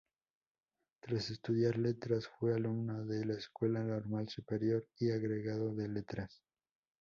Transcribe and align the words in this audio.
Tras 0.99 1.29
estudiar 1.29 1.77
Letras, 1.77 2.27
fue 2.27 2.55
alumno 2.55 3.05
de 3.05 3.23
la 3.23 3.33
Escuela 3.35 3.83
Normal 3.83 4.27
Superior 4.29 4.83
y 4.97 5.11
agregado 5.11 5.75
de 5.75 5.89
letras. 5.89 6.41